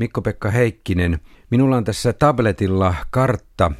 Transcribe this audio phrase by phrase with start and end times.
[0.00, 1.20] Mikko-Pekka Heikkinen,
[1.50, 3.72] minulla on tässä tabletilla kartta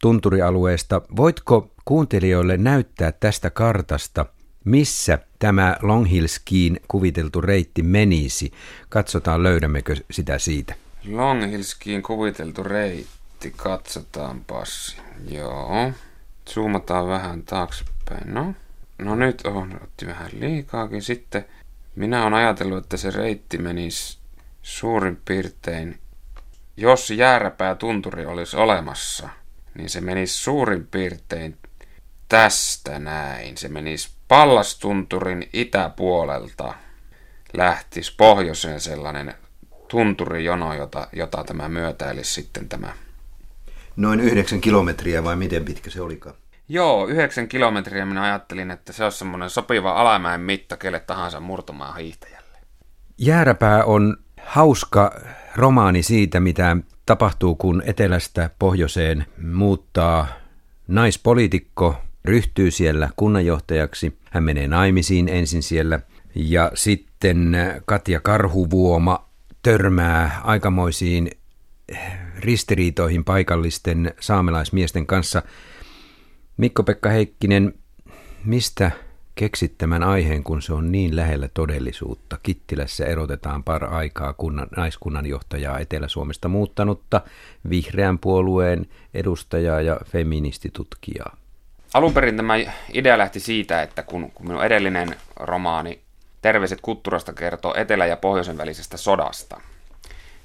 [0.00, 1.02] tunturialueesta.
[1.16, 4.26] Voitko kuuntelijoille näyttää tästä kartasta,
[4.64, 8.52] missä tämä Long Hill Skiin kuviteltu reitti menisi?
[8.88, 10.74] Katsotaan löydämmekö sitä siitä.
[11.10, 14.96] Long Hill Skiin kuviteltu reitti, katsotaan passi.
[15.28, 15.92] Joo,
[16.50, 18.34] zoomataan vähän taaksepäin.
[18.34, 18.54] No,
[18.98, 21.02] no nyt on, otti vähän liikaakin.
[21.02, 21.44] Sitten
[21.96, 24.23] minä olen ajatellut, että se reitti menisi
[24.64, 25.98] suurin piirtein,
[26.76, 29.28] jos jääräpää tunturi olisi olemassa,
[29.74, 31.58] niin se menisi suurin piirtein
[32.28, 33.56] tästä näin.
[33.56, 36.74] Se menisi Pallastunturin itäpuolelta,
[37.56, 39.34] lähtisi pohjoiseen sellainen
[39.88, 42.92] tunturijono, jota, jota tämä myötäilisi sitten tämä.
[43.96, 46.36] Noin yhdeksän kilometriä vai miten pitkä se olikaan?
[46.68, 51.96] Joo, yhdeksän kilometriä minä ajattelin, että se on semmoinen sopiva alamäen mitta kelle tahansa murtumaan
[51.96, 52.58] hiihtäjälle.
[53.18, 55.20] Jääräpää on hauska
[55.56, 56.76] romaani siitä, mitä
[57.06, 60.26] tapahtuu, kun etelästä pohjoiseen muuttaa
[60.88, 64.18] naispoliitikko, ryhtyy siellä kunnanjohtajaksi.
[64.30, 66.00] Hän menee naimisiin ensin siellä
[66.34, 69.28] ja sitten Katja Karhuvuoma
[69.62, 71.30] törmää aikamoisiin
[72.38, 75.42] ristiriitoihin paikallisten saamelaismiesten kanssa.
[76.56, 77.74] Mikko-Pekka Heikkinen,
[78.44, 78.90] mistä
[79.34, 82.38] keksit tämän aiheen, kun se on niin lähellä todellisuutta.
[82.42, 87.20] Kittilässä erotetaan par aikaa kunnan, naiskunnanjohtajaa Etelä-Suomesta muuttanutta,
[87.70, 91.36] vihreän puolueen edustajaa ja feministitutkijaa.
[91.94, 92.54] Alun perin tämä
[92.92, 96.00] idea lähti siitä, että kun, kun minun edellinen romaani
[96.42, 99.60] Terveiset Kutturasta kertoo etelä- ja pohjoisen välisestä sodasta,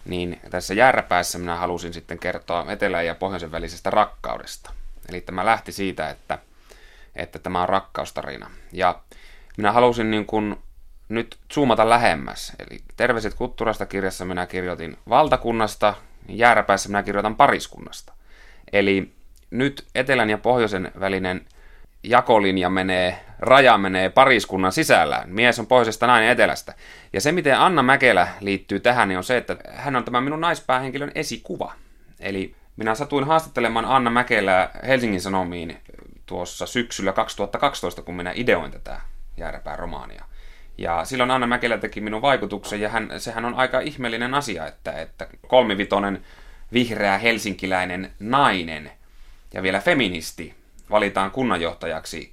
[0.05, 4.71] niin tässä jääräpäässä minä halusin sitten kertoa etelän ja pohjoisen välisestä rakkaudesta.
[5.09, 6.39] Eli tämä lähti siitä, että
[7.15, 8.51] että tämä on rakkaustarina.
[8.71, 8.99] Ja
[9.57, 10.55] minä halusin niin kuin
[11.09, 12.53] nyt zoomata lähemmäs.
[12.59, 15.93] Eli Terveiset Kutturasta kirjassa minä kirjoitin valtakunnasta,
[16.29, 18.13] jääräpäässä minä kirjoitan pariskunnasta.
[18.73, 19.11] Eli
[19.51, 21.45] nyt etelän ja pohjoisen välinen
[22.03, 25.23] jakolinja menee, raja menee pariskunnan sisällä.
[25.25, 26.73] Mies on pohjoisesta, nainen etelästä.
[27.13, 30.41] Ja se, miten Anna Mäkelä liittyy tähän, niin on se, että hän on tämä minun
[30.41, 31.73] naispäähenkilön esikuva.
[32.19, 35.77] Eli minä satuin haastattelemaan Anna Mäkelää Helsingin Sanomiin
[36.29, 39.01] tuossa syksyllä 2012, kun minä ideoin tätä
[39.37, 40.25] jääräpään romaania.
[40.77, 44.91] Ja silloin Anna Mäkelä teki minun vaikutuksen, ja hän, sehän on aika ihmeellinen asia, että,
[44.91, 46.25] että kolmivitonen
[46.73, 48.91] vihreä helsinkiläinen nainen
[49.53, 50.55] ja vielä feministi
[50.89, 52.31] valitaan kunnanjohtajaksi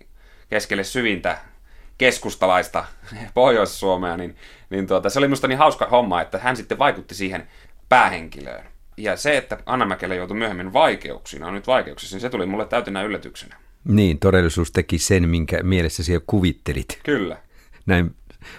[0.50, 1.38] keskelle syvintä
[1.98, 2.84] keskustalaista
[3.34, 4.36] Pohjois-Suomea, niin,
[4.70, 7.48] niin tuota, se oli minusta niin hauska homma, että hän sitten vaikutti siihen
[7.88, 8.64] päähenkilöön.
[8.96, 12.66] Ja se, että Anna Mäkelä joutui myöhemmin vaikeuksiin, on nyt vaikeuksissa, niin se tuli mulle
[12.66, 13.56] täytynä yllätyksenä.
[13.88, 17.00] Niin, todellisuus teki sen, minkä mielessä siellä kuvittelit.
[17.04, 17.38] Kyllä.
[17.86, 18.14] Näin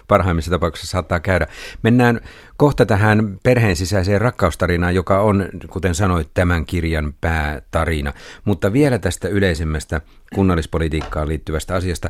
[0.07, 1.47] parhaimmissa tapauksissa saattaa käydä.
[1.83, 2.21] Mennään
[2.57, 8.13] kohta tähän perheen sisäiseen rakkaustarinaan, joka on, kuten sanoit, tämän kirjan päätarina.
[8.45, 10.01] Mutta vielä tästä yleisemmästä
[10.35, 12.09] kunnallispolitiikkaan liittyvästä asiasta.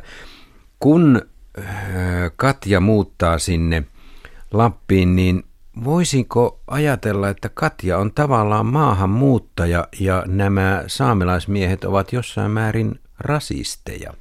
[0.80, 1.22] Kun
[1.58, 1.64] äh,
[2.36, 3.84] Katja muuttaa sinne
[4.52, 5.44] Lappiin, niin
[5.84, 14.14] voisinko ajatella, että Katja on tavallaan maahanmuuttaja ja nämä saamelaismiehet ovat jossain määrin rasisteja?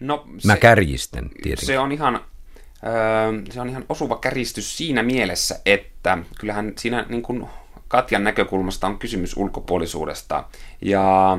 [0.00, 1.66] No, se, Mä kärjistän tietenkin.
[1.66, 2.20] Se on ihan,
[3.50, 7.46] se on ihan osuva kärjistys siinä mielessä, että kyllähän siinä niin kuin
[7.88, 10.44] Katjan näkökulmasta on kysymys ulkopuolisuudesta.
[10.80, 11.38] Ja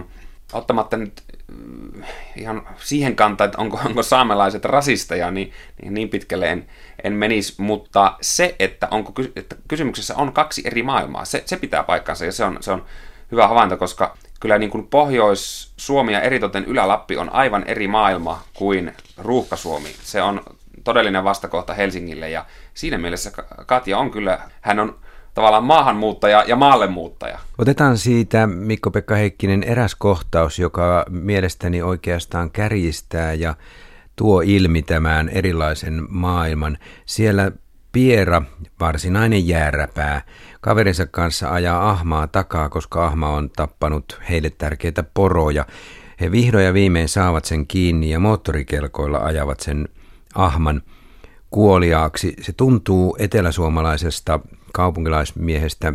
[0.54, 1.24] ottamatta nyt
[2.36, 6.68] ihan siihen kantaa, että onko, onko saamelaiset rasisteja, niin, niin, niin pitkälle en,
[7.04, 11.84] en menisi, mutta se, että, onko, että kysymyksessä on kaksi eri maailmaa, se, se pitää
[11.84, 12.86] paikkansa ja se on, se on
[13.32, 18.94] hyvä havainto, koska kyllä niin kuin Pohjois-Suomi ja eritoten Ylä-Lappi on aivan eri maailma kuin
[19.18, 19.90] Ruuhka-Suomi.
[20.04, 20.42] Se on
[20.84, 23.32] todellinen vastakohta Helsingille ja siinä mielessä
[23.66, 24.96] Katja on kyllä, hän on
[25.34, 27.40] tavallaan maahanmuuttaja ja maallemuuttaja.
[27.58, 33.56] Otetaan siitä Mikko-Pekka Heikkinen eräs kohtaus, joka mielestäni oikeastaan kärjistää ja
[34.16, 36.78] tuo ilmi tämän erilaisen maailman.
[37.06, 37.52] Siellä
[37.92, 38.42] Piera,
[38.80, 40.22] varsinainen jääräpää,
[40.66, 45.66] kaverinsa kanssa ajaa ahmaa takaa, koska ahma on tappanut heille tärkeitä poroja.
[46.22, 49.90] He vihdoin ja viimein saavat sen kiinni ja moottorikelkoilla ajavat sen
[50.36, 50.82] ahman
[51.52, 52.36] kuoliaaksi.
[52.42, 54.40] Se tuntuu eteläsuomalaisesta
[54.74, 55.94] kaupunkilaismiehestä,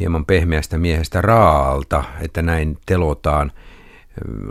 [0.00, 3.52] hieman pehmeästä miehestä raalta, että näin telotaan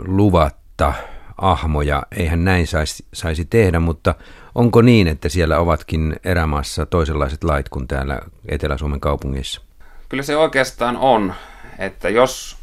[0.06, 0.92] luvatta
[1.38, 2.02] ahmoja.
[2.16, 4.14] Eihän näin saisi, saisi tehdä, mutta
[4.54, 9.60] onko niin, että siellä ovatkin erämaassa toisenlaiset lait kuin täällä Etelä-Suomen kaupungissa?
[10.08, 11.34] Kyllä se oikeastaan on,
[11.78, 12.56] että jos,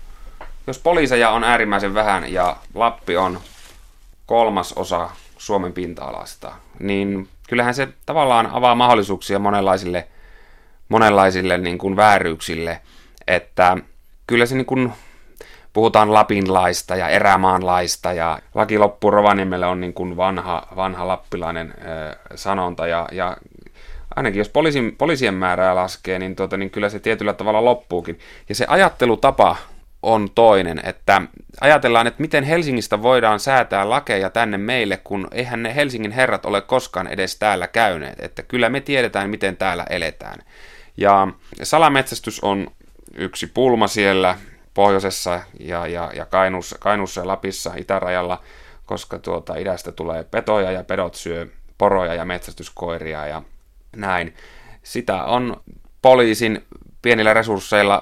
[0.67, 3.39] jos poliiseja on äärimmäisen vähän ja Lappi on
[4.25, 10.07] kolmas osa Suomen pinta-alasta, niin kyllähän se tavallaan avaa mahdollisuuksia monenlaisille
[10.89, 12.81] monenlaisille niin kuin vääryyksille,
[13.27, 13.77] että
[14.27, 14.93] kyllä se niin kuin
[15.77, 22.15] puhutaan Lapinlaista ja erämaanlaista ja laki loppu Rovaniemelle on niin kuin vanha, vanha lappilainen ö,
[22.35, 23.37] sanonta ja, ja
[24.15, 28.19] ainakin jos poliisin, poliisien määrää laskee, niin, tuota, niin kyllä se tietyllä tavalla loppuukin.
[28.49, 29.55] Ja se ajattelutapa
[30.03, 31.21] on toinen, että
[31.61, 36.61] ajatellaan, että miten Helsingistä voidaan säätää lakeja tänne meille, kun eihän ne Helsingin herrat ole
[36.61, 40.39] koskaan edes täällä käyneet, että kyllä me tiedetään, miten täällä eletään.
[40.97, 41.27] Ja
[41.63, 42.67] salametsästys on
[43.15, 44.35] yksi pulma siellä
[44.77, 48.41] pohjoisessa ja, ja, ja Kainuussa, Kainuussa ja Lapissa itärajalla,
[48.85, 51.47] koska tuota, idästä tulee petoja ja pedot syö
[51.77, 53.41] poroja ja metsästyskoiria ja
[53.95, 54.35] näin.
[54.83, 55.61] Sitä on
[56.01, 56.65] poliisin
[57.01, 58.01] pienillä resursseilla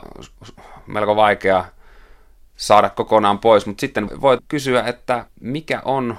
[0.88, 1.66] melko vaikea
[2.56, 6.18] saada kokonaan pois, mutta sitten voi kysyä, että mikä on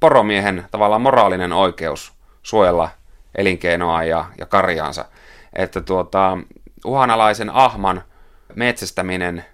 [0.00, 2.12] poromiehen tavallaan moraalinen oikeus
[2.42, 2.88] suojella
[3.34, 5.04] elinkeinoa ja, ja karjaansa.
[5.52, 6.38] Että tuota,
[6.84, 8.02] uhanalaisen ahman
[8.54, 9.44] metsästäminen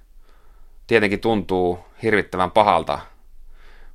[0.86, 2.98] tietenkin tuntuu hirvittävän pahalta,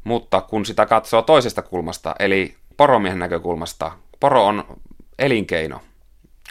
[0.03, 4.63] mutta kun sitä katsoo toisesta kulmasta, eli poromiehen näkökulmasta, poro on
[5.19, 5.81] elinkeino.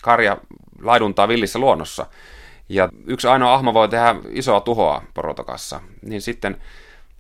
[0.03, 0.37] Karja
[0.83, 2.07] laiduntaa villissä luonnossa.
[2.69, 5.81] Ja yksi ainoa ahma voi tehdä isoa tuhoa porotokassa.
[6.03, 6.57] Niin sitten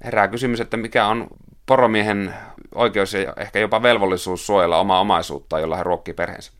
[0.04, 1.26] herää kysymys, että mikä on
[1.66, 2.34] poromiehen
[2.74, 6.52] oikeus ja ehkä jopa velvollisuus suojella omaa omaisuutta, jolla hän ruokkii perheensä.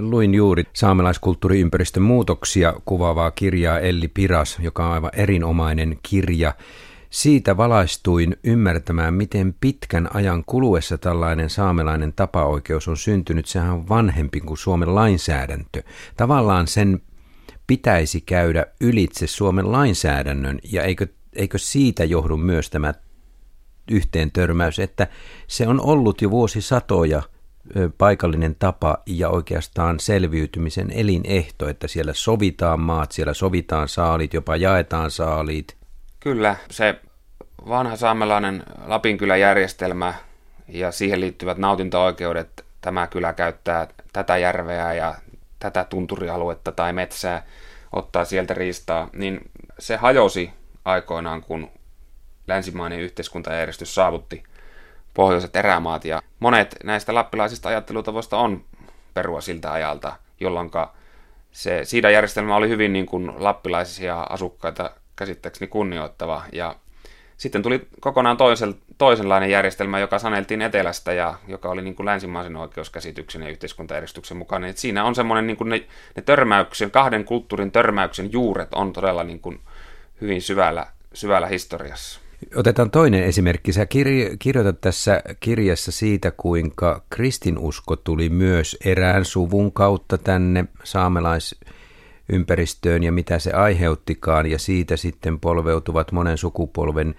[0.00, 6.54] Luin juuri saamelaiskulttuuriympäristön muutoksia kuvaavaa kirjaa Elli Piras, joka on aivan erinomainen kirja.
[7.10, 13.46] Siitä valaistuin ymmärtämään, miten pitkän ajan kuluessa tällainen saamelainen tapaoikeus on syntynyt.
[13.46, 15.82] Sehän on vanhempi kuin Suomen lainsäädäntö.
[16.16, 17.02] Tavallaan sen
[17.66, 22.94] pitäisi käydä ylitse Suomen lainsäädännön, ja eikö, eikö siitä johdu myös tämä
[23.90, 25.08] yhteen törmäys, että
[25.46, 27.22] se on ollut jo vuosisatoja
[27.98, 35.10] paikallinen tapa ja oikeastaan selviytymisen elinehto, että siellä sovitaan maat, siellä sovitaan saalit, jopa jaetaan
[35.10, 35.76] saalit.
[36.20, 37.00] Kyllä, se
[37.68, 40.14] vanha saamelainen Lapinkyläjärjestelmä
[40.68, 45.14] ja siihen liittyvät nautinto-oikeudet, tämä kylä käyttää tätä järveä ja
[45.58, 47.46] tätä tunturialuetta tai metsää,
[47.92, 49.40] ottaa sieltä riistaa, niin
[49.78, 50.50] se hajosi
[50.84, 51.70] aikoinaan, kun
[52.46, 54.42] länsimainen yhteiskuntajärjestys saavutti
[55.14, 56.04] pohjoiset erämaat.
[56.04, 58.64] Ja monet näistä lappilaisista ajattelutavoista on
[59.14, 60.70] perua siltä ajalta, jolloin
[61.52, 61.82] se
[62.12, 66.42] järjestelmä oli hyvin niin kuin lappilaisia asukkaita käsittääkseni kunnioittava.
[66.52, 66.76] Ja
[67.36, 72.56] sitten tuli kokonaan toisen, toisenlainen järjestelmä, joka saneltiin etelästä ja joka oli niin kuin länsimaisen
[72.56, 74.70] oikeuskäsityksen ja yhteiskuntajärjestyksen mukainen.
[74.70, 75.84] Et siinä on semmoinen niin ne,
[76.16, 79.60] ne törmäyksen, kahden kulttuurin törmäyksen juuret on todella niin kuin
[80.20, 82.20] hyvin syvällä, syvällä historiassa.
[82.54, 83.72] Otetaan toinen esimerkki.
[83.72, 93.02] Sä kirjo- kirjoitat tässä kirjassa siitä, kuinka kristinusko tuli myös erään suvun kautta tänne saamelaisympäristöön
[93.02, 97.14] ja mitä se aiheuttikaan, ja siitä sitten polveutuvat monen sukupolven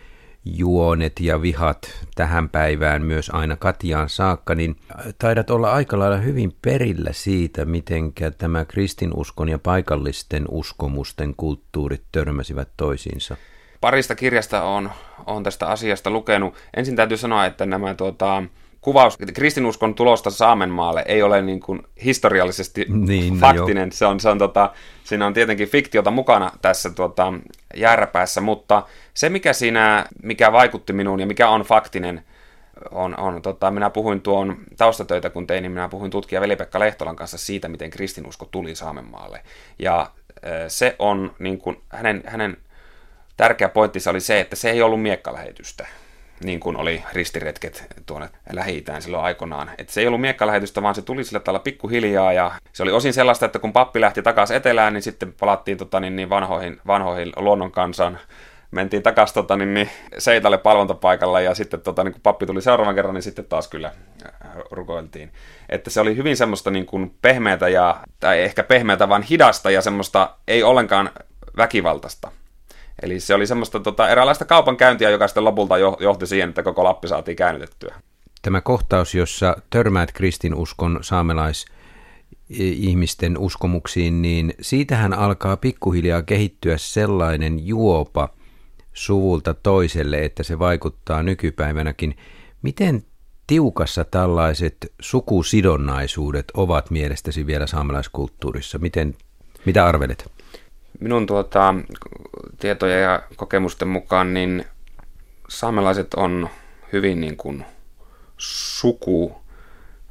[0.45, 4.75] juonet ja vihat tähän päivään myös aina Katiaan saakka, niin
[5.17, 12.69] taidat olla aika lailla hyvin perillä siitä, miten tämä kristinuskon ja paikallisten uskomusten kulttuurit törmäsivät
[12.77, 13.37] toisiinsa.
[13.83, 14.91] Parista kirjasta on,
[15.25, 16.53] on tästä asiasta lukenut.
[16.77, 18.43] Ensin täytyy sanoa, että nämä tuota,
[18.81, 23.89] kuvaus kristinuskon tulosta Saamenmaalle ei ole niin kuin historiallisesti niin, no faktinen.
[23.89, 24.71] No se on, se on, tota,
[25.03, 27.33] siinä on tietenkin fiktiota mukana tässä tota,
[27.75, 32.23] järräpäässä, mutta se mikä siinä, mikä vaikutti minuun ja mikä on faktinen,
[32.91, 37.15] on, on tota, minä puhuin tuon taustatöitä kun tein, niin minä puhuin tutkija Veli-Pekka Lehtolan
[37.15, 39.41] kanssa siitä, miten kristinusko tuli Saamenmaalle.
[39.79, 40.11] Ja
[40.67, 42.57] se on niin kuin, hänen, hänen
[43.37, 45.87] tärkeä pointtinsa oli se, että se ei ollut miekkalähetystä
[46.43, 49.69] niin kuin oli ristiretket tuonne lähi silloin aikoinaan.
[49.77, 53.13] Että se ei ollut miekkalähetystä, vaan se tuli sillä tavalla pikkuhiljaa ja se oli osin
[53.13, 57.33] sellaista, että kun pappi lähti takaisin etelään, niin sitten palattiin tota, niin, niin vanhoihin, vanhoihin
[57.35, 58.19] luonnon kansan
[58.71, 62.95] mentiin takaisin tota, niin, niin, Seitalle palvontapaikalla ja sitten tota, niin kun pappi tuli seuraavan
[62.95, 63.91] kerran, niin sitten taas kyllä
[64.25, 64.31] äh,
[64.71, 65.33] rukoiltiin.
[65.69, 69.81] Että se oli hyvin semmoista niin kuin pehmeätä ja, tai ehkä pehmeätä, vaan hidasta ja
[69.81, 71.09] semmoista ei ollenkaan
[71.57, 72.31] väkivaltaista.
[73.01, 77.07] Eli se oli semmoista tota, eräänlaista kaupankäyntiä, joka sitten lopulta johti siihen, että koko Lappi
[77.07, 77.95] saatiin käännytettyä.
[78.41, 81.65] Tämä kohtaus, jossa törmäät kristinuskon saamelais
[82.59, 88.29] ihmisten uskomuksiin, niin siitähän alkaa pikkuhiljaa kehittyä sellainen juopa
[88.93, 92.17] suvulta toiselle, että se vaikuttaa nykypäivänäkin.
[92.61, 93.03] Miten
[93.47, 98.77] tiukassa tällaiset sukusidonnaisuudet ovat mielestäsi vielä saamelaiskulttuurissa?
[98.77, 99.15] Miten,
[99.65, 100.31] mitä arvelet?
[101.03, 101.75] Minun tuota,
[102.59, 104.65] tietoja ja kokemusten mukaan niin
[105.49, 106.49] saamelaiset on
[106.93, 107.65] hyvin niin kuin
[108.37, 109.35] suku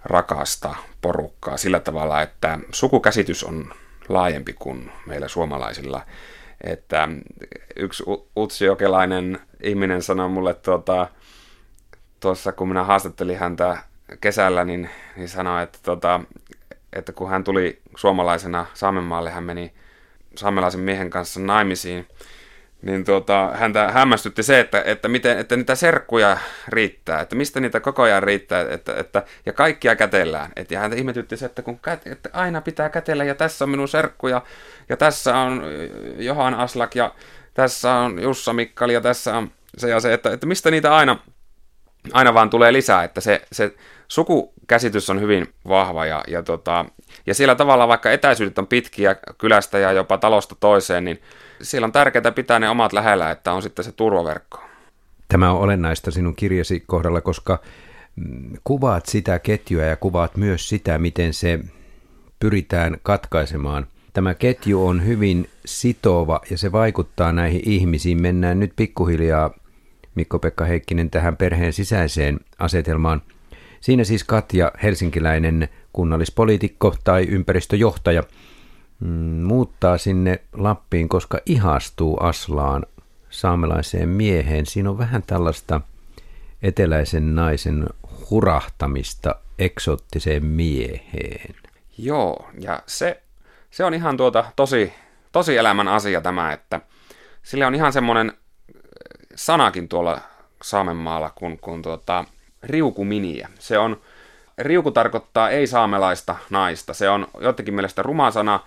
[0.04, 3.74] rakasta porukkaa sillä tavalla, että sukukäsitys on
[4.08, 6.02] laajempi kuin meillä suomalaisilla.
[6.64, 7.08] Että
[7.76, 8.04] yksi
[8.36, 11.08] utsjokelainen ihminen sanoi mulle tuota,
[12.20, 13.76] tuossa, kun minä haastattelin häntä
[14.20, 16.20] kesällä, niin, niin sanoi, että, tuota,
[16.92, 19.74] että kun hän tuli suomalaisena Saamenmaalle, hän meni
[20.36, 22.06] saamelaisen miehen kanssa naimisiin,
[22.82, 27.80] niin tuota, häntä hämmästytti se, että, että, miten, että niitä serkkuja riittää, että mistä niitä
[27.80, 30.50] koko ajan riittää, että, että, ja kaikkia kätellään.
[30.56, 33.70] Et, ja häntä ihmetytti se, että kun kät, että aina pitää kätellä, ja tässä on
[33.70, 34.42] minun serkkuja,
[34.88, 35.62] ja tässä on
[36.16, 37.14] Johan Aslak, ja
[37.54, 41.18] tässä on Jussa Mikkali, ja tässä on se ja se, että, että mistä niitä aina,
[42.12, 43.74] aina vaan tulee lisää, että se, se
[44.12, 46.84] sukukäsitys on hyvin vahva, ja, ja, tota,
[47.26, 51.20] ja siellä tavalla vaikka etäisyydet on pitkiä kylästä ja jopa talosta toiseen, niin
[51.62, 54.60] siellä on tärkeää pitää ne omat lähellä, että on sitten se turvaverkko.
[55.28, 57.58] Tämä on olennaista sinun kirjasi kohdalla, koska
[58.16, 61.60] mm, kuvaat sitä ketjua ja kuvaat myös sitä, miten se
[62.38, 63.86] pyritään katkaisemaan.
[64.12, 68.22] Tämä ketju on hyvin sitova ja se vaikuttaa näihin ihmisiin.
[68.22, 69.50] Mennään nyt pikkuhiljaa,
[70.14, 73.22] Mikko-Pekka Heikkinen, tähän perheen sisäiseen asetelmaan.
[73.82, 78.22] Siinä siis Katja, helsinkiläinen kunnallispoliitikko tai ympäristöjohtaja–
[79.02, 82.86] Mm, muuttaa sinne Lappiin, koska ihastuu Aslaan
[83.30, 84.66] saamelaiseen mieheen.
[84.66, 85.80] Siinä on vähän tällaista
[86.62, 87.86] eteläisen naisen
[88.30, 91.54] hurahtamista eksottiseen mieheen.
[91.98, 93.22] Joo, ja se,
[93.70, 94.92] se on ihan tuota tosi,
[95.32, 96.80] tosi elämän asia tämä, että
[97.42, 98.32] sillä on ihan semmoinen
[99.34, 100.20] sanakin tuolla
[100.62, 102.24] Saamenmaalla kuin, kuin tuota,
[102.62, 103.48] riukuminiä.
[103.58, 104.00] Se on,
[104.58, 106.94] riuku tarkoittaa ei-saamelaista naista.
[106.94, 108.60] Se on jotenkin mielestä ruma sana,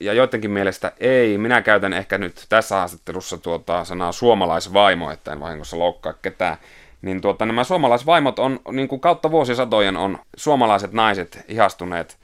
[0.00, 1.38] ja joidenkin mielestä ei.
[1.38, 6.56] Minä käytän ehkä nyt tässä haastattelussa tuota sanaa suomalaisvaimo, että en vahingossa loukkaa ketään.
[7.02, 12.18] Niin tuota, nämä suomalaisvaimot on, niin kuin kautta vuosisatojen on suomalaiset naiset ihastuneet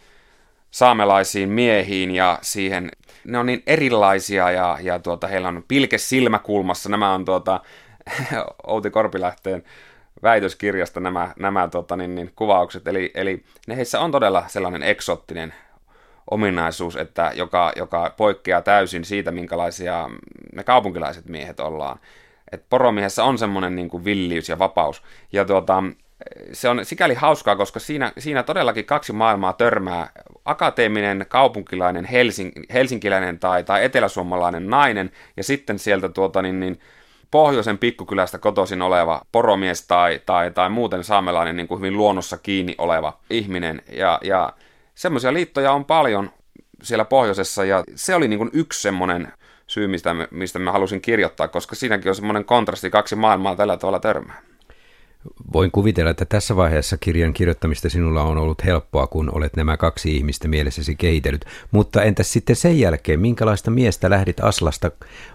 [0.70, 2.90] saamelaisiin miehiin ja siihen,
[3.25, 6.88] ne on niin erilaisia ja, ja tuota, heillä on pilke silmäkulmassa.
[6.88, 7.61] Nämä on tuota,
[8.66, 9.64] Outi Korpilähteen
[10.22, 12.88] väitöskirjasta nämä, nämä tuota, niin, niin, kuvaukset.
[12.88, 15.54] Eli, eli ne heissä on todella sellainen eksottinen
[16.30, 20.10] ominaisuus, että joka, joka poikkeaa täysin siitä, minkälaisia
[20.54, 22.00] me kaupunkilaiset miehet ollaan.
[22.52, 25.02] Et poromiehessä on semmoinen niin kuin villiys ja vapaus.
[25.32, 25.82] Ja tuota,
[26.52, 30.10] se on sikäli hauskaa, koska siinä, siinä todellakin kaksi maailmaa törmää.
[30.44, 36.80] Akateeminen, kaupunkilainen, helsing, helsinkiläinen tai, tai eteläsuomalainen nainen, ja sitten sieltä tuota, niin, niin,
[37.30, 42.75] pohjoisen pikkukylästä kotoisin oleva poromies tai, tai, tai muuten saamelainen niin kuin hyvin luonnossa kiinni
[42.78, 43.82] oleva ihminen.
[43.92, 44.52] Ja, ja
[44.94, 46.30] semmoisia liittoja on paljon
[46.82, 49.32] siellä pohjoisessa ja se oli niin kuin yksi semmoinen
[49.66, 54.00] syy, mistä, mistä mä halusin kirjoittaa, koska siinäkin on semmoinen kontrasti kaksi maailmaa tällä tavalla
[54.00, 54.48] törmää.
[55.52, 60.16] Voin kuvitella, että tässä vaiheessa kirjan kirjoittamista sinulla on ollut helppoa, kun olet nämä kaksi
[60.16, 61.44] ihmistä mielessäsi kehitellyt.
[61.70, 64.90] Mutta entäs sitten sen jälkeen, minkälaista miestä lähdit Aslasta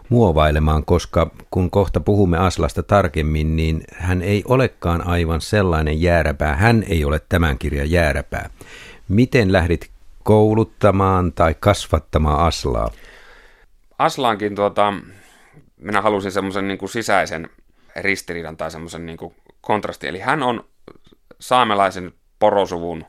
[0.09, 6.55] muovailemaan, koska kun kohta puhumme Aslasta tarkemmin, niin hän ei olekaan aivan sellainen jääräpää.
[6.55, 8.49] Hän ei ole tämän kirjan jääräpää.
[9.09, 9.89] Miten lähdit
[10.23, 12.91] kouluttamaan tai kasvattamaan Aslaa?
[13.99, 14.93] Aslaankin tuota,
[15.77, 17.49] minä halusin semmoisen niin sisäisen
[17.95, 19.17] ristiriidan tai semmoisen niin
[19.63, 20.07] kontrasti.
[20.07, 20.65] Eli hän on
[21.39, 23.05] saamelaisen porosuvun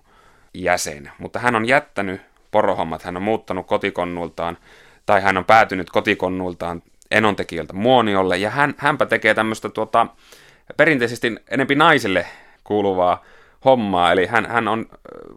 [0.55, 2.21] jäsen, mutta hän on jättänyt
[2.51, 4.59] porohommat, hän on muuttanut kotikonnultaan
[5.07, 10.07] tai hän on päätynyt kotikonnultaan enontekijöiltä Muoniolle ja hän, hänpä tekee tämmöistä tuota,
[10.77, 12.27] perinteisesti enempi naisille
[12.65, 13.25] kuuluvaa
[13.65, 14.87] hommaa, eli hän, hän on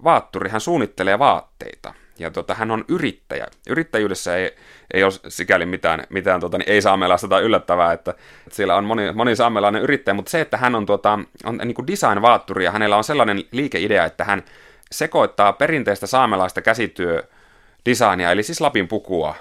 [0.04, 1.94] vaatturi, hän suunnittelee vaatteita.
[2.20, 3.48] Ja tota, hän on yrittäjä.
[3.70, 4.56] Yrittäjyydessä ei,
[4.94, 8.86] ei ole sikäli mitään, mitään tota, niin ei saamelaista tai yllättävää, että, että siellä on
[8.86, 12.98] moni, moni saamelainen yrittäjä, mutta se, että hän on, tota, on niin design-vaatturi ja hänellä
[12.98, 14.44] on sellainen liikeidea, että hän
[14.92, 19.36] sekoittaa perinteistä saamelaista käsityödesignia, eli siis Lapin pukua,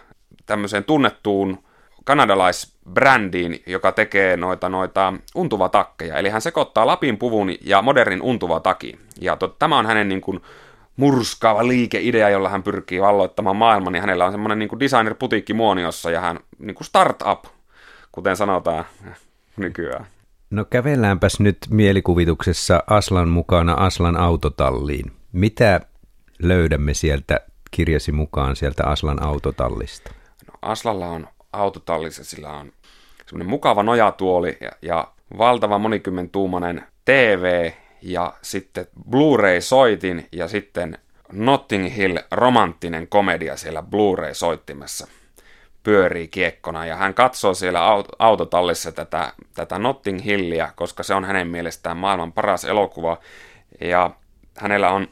[0.47, 1.67] tämmöiseen tunnettuun
[2.05, 6.17] kanadalaisbrändiin, joka tekee noita, noita untuvatakkeja.
[6.17, 8.99] Eli hän sekoittaa Lapin puvun ja modernin untuvatakin.
[9.21, 10.43] Ja tot, tämä on hänen niin kuin,
[10.97, 16.21] murskaava liikeidea, jolla hän pyrkii valloittamaan maailman, niin hänellä on semmoinen niin designer-putiikki muoniossa ja
[16.21, 17.45] hän niin kuin startup,
[18.13, 18.85] kuten sanotaan
[19.57, 20.07] nykyään.
[20.51, 25.13] No kävelläänpäs nyt mielikuvituksessa Aslan mukana Aslan autotalliin.
[25.33, 25.81] Mitä
[26.43, 30.11] löydämme sieltä kirjasi mukaan sieltä Aslan autotallista?
[30.47, 32.73] No, Aslalla on autotallissa, sillä on
[33.27, 37.71] semmoinen mukava nojatuoli ja, ja valtava monikymmentuumainen TV
[38.03, 40.99] ja sitten Blu-ray-soitin ja sitten
[41.33, 45.07] Notting Hill romanttinen komedia siellä Blu-ray-soittimessa
[45.83, 47.81] pyörii kiekkona ja hän katsoo siellä
[48.19, 53.19] autotallissa tätä, tätä Notting Hillia, koska se on hänen mielestään maailman paras elokuva
[53.81, 54.11] ja
[54.57, 55.09] hänellä on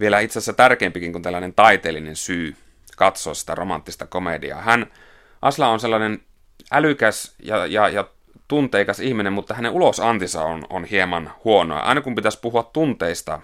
[0.00, 2.56] vielä itse asiassa tärkeämpikin kuin tällainen taiteellinen syy
[2.96, 4.62] katsoa sitä romanttista komediaa.
[4.62, 4.86] Hän,
[5.42, 6.22] Asla on sellainen
[6.72, 8.08] älykäs ja, ja, ja
[8.48, 11.80] tunteikas ihminen, mutta hänen ulosantinsa on, on hieman huonoa.
[11.80, 13.40] Aina kun pitäisi puhua tunteista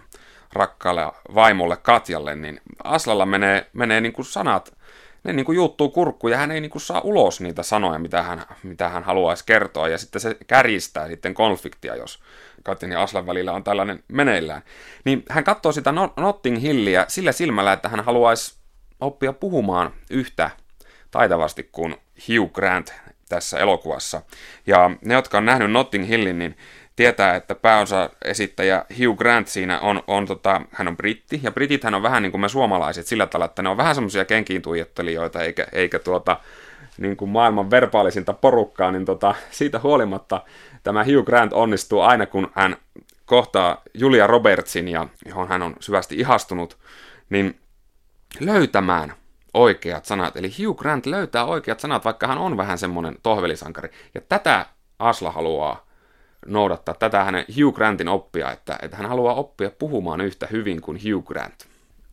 [0.52, 4.76] rakkaalle vaimolle Katjalle, niin Aslalla menee, menee niin kuin sanat,
[5.24, 8.22] ne niin kuin juuttuu kurkkuun ja hän ei niin kuin saa ulos niitä sanoja, mitä
[8.22, 9.88] hän, mitä hän haluaisi kertoa.
[9.88, 12.22] Ja sitten se kärjistää sitten konfliktia, jos
[12.62, 14.62] Katjan ja Aslan välillä on tällainen meneillään.
[15.04, 18.54] Niin hän katsoo sitä Notting Hilliä sillä silmällä, että hän haluaisi
[19.00, 20.50] oppia puhumaan yhtä
[21.10, 21.96] taitavasti kuin
[22.28, 22.94] Hugh Grant
[23.30, 24.22] tässä elokuvassa.
[24.66, 26.56] Ja ne, jotka on nähnyt Notting Hillin, niin
[26.96, 31.94] tietää, että pääosa esittäjä Hugh Grant siinä on, on tota, hän on britti, ja britithän
[31.94, 35.42] on vähän niin kuin me suomalaiset sillä tavalla, että ne on vähän semmoisia kenkiin tuijottelijoita,
[35.42, 36.36] eikä, eikä tuota,
[36.98, 40.42] niin kuin maailman verbaalisinta porukkaa, niin tota, siitä huolimatta
[40.82, 42.76] tämä Hugh Grant onnistuu aina, kun hän
[43.24, 46.78] kohtaa Julia Robertsin, ja johon hän on syvästi ihastunut,
[47.30, 47.60] niin
[48.40, 49.12] löytämään
[49.54, 50.36] oikeat sanat.
[50.36, 53.90] Eli Hugh Grant löytää oikeat sanat, vaikka hän on vähän semmoinen tohvelisankari.
[54.14, 54.66] Ja tätä
[54.98, 55.86] Asla haluaa
[56.46, 61.00] noudattaa, tätä hänen Hugh Grantin oppia, että, että hän haluaa oppia puhumaan yhtä hyvin kuin
[61.04, 61.54] Hugh Grant.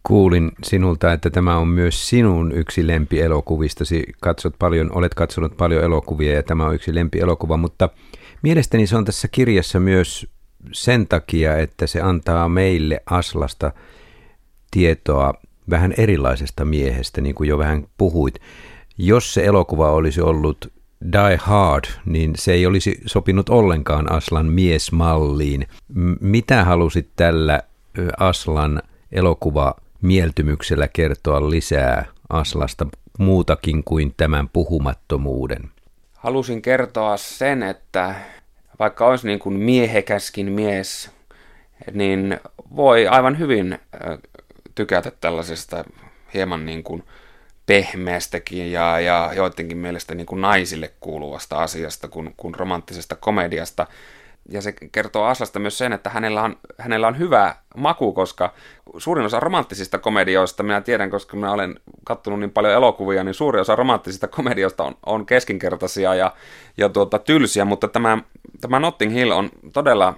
[0.03, 4.03] Kuulin sinulta, että tämä on myös sinun yksi lempielokuvistasi.
[4.21, 7.89] Katsot paljon, olet katsonut paljon elokuvia ja tämä on yksi lempielokuva, mutta
[8.41, 10.27] mielestäni se on tässä kirjassa myös
[10.71, 13.71] sen takia, että se antaa meille Aslasta
[14.71, 15.33] tietoa
[15.69, 18.35] vähän erilaisesta miehestä, niin kuin jo vähän puhuit.
[18.97, 20.73] Jos se elokuva olisi ollut
[21.13, 25.67] Die Hard, niin se ei olisi sopinut ollenkaan Aslan miesmalliin.
[26.21, 27.61] Mitä halusit tällä
[28.19, 28.81] Aslan
[29.11, 32.87] elokuva mieltymyksellä kertoa lisää Aslasta
[33.19, 35.61] muutakin kuin tämän puhumattomuuden?
[36.13, 38.15] Halusin kertoa sen, että
[38.79, 41.11] vaikka olisi niin kuin miehekäskin mies,
[41.91, 42.39] niin
[42.75, 43.79] voi aivan hyvin
[44.77, 45.83] tykätä tällaisesta
[46.33, 47.03] hieman niin kuin
[47.65, 53.87] pehmeästäkin ja, ja joidenkin mielestä niin kuin naisille kuuluvasta asiasta kuin, kuin romanttisesta komediasta.
[54.49, 58.53] Ja se kertoo Aslasta myös sen, että hänellä on, hänellä on hyvä maku, koska
[58.97, 63.61] suurin osa romanttisista komedioista, minä tiedän, koska minä olen katsonut niin paljon elokuvia, niin suurin
[63.61, 66.33] osa romanttisista komedioista on, on keskinkertaisia ja,
[66.77, 68.17] ja tuota, tylsiä, mutta tämä,
[68.61, 70.13] tämä Notting Hill on todella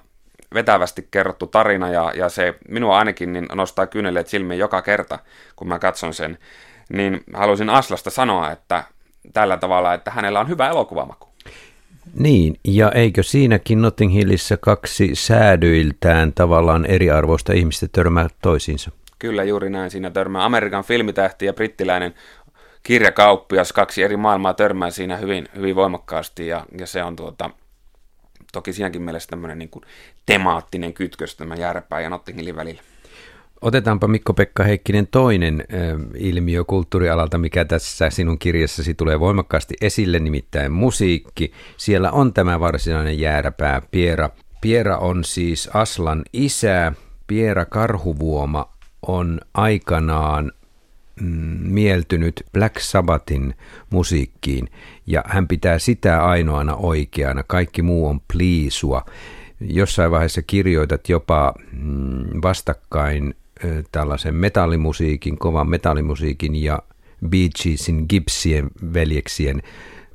[0.54, 5.20] vetävästi kerrottu tarina ja, ja se minua ainakin niin nostaa kyyneleet silmiin joka kerta,
[5.56, 6.38] kun mä katson sen.
[6.94, 8.84] Niin haluaisin Aslasta sanoa, että
[9.34, 11.30] tällä tavalla, että hänellä on hyvä elokuvamaku.
[12.14, 18.92] Niin, ja eikö siinäkin Notting Hillissä kaksi säädyiltään tavallaan eriarvoista ihmistä törmää toisiinsa?
[19.20, 19.92] Kyllä, juuri näin.
[19.92, 22.14] Siinä törmää Amerikan filmitähti ja brittiläinen
[22.84, 23.74] kirjakauppias.
[23.74, 27.50] Kaksi eri maailmaa törmää siinä hyvin, hyvin voimakkaasti ja, ja se on tuota,
[28.52, 29.86] toki siinäkin mielessä tämmöinen niin kuin
[30.30, 32.82] temaattinen kytkös tämän Järpää ja Notting Hillin välillä.
[33.62, 35.80] Otetaanpa Mikko-Pekka Heikkinen toinen äh,
[36.16, 41.52] ilmiö kulttuurialalta, mikä tässä sinun kirjassasi tulee voimakkaasti esille, nimittäin musiikki.
[41.78, 44.30] Siellä on tämä varsinainen jääräpää Piera.
[44.62, 46.94] Piera on siis Aslan isä.
[47.28, 48.70] Piera Karhuvuoma
[49.08, 50.52] on aikanaan
[51.22, 53.56] mm, mieltynyt Black Sabbathin
[53.90, 54.70] musiikkiin
[55.08, 57.44] ja hän pitää sitä ainoana oikeana.
[57.44, 59.06] Kaikki muu on pliisua.
[59.62, 63.36] Jossain vaiheessa kirjoitat jopa mm, vastakkain
[63.92, 66.80] tällaisen metallimusiikin, kovan metallimusiikin ja
[67.30, 69.62] Bee Geesin Gipsien veljeksien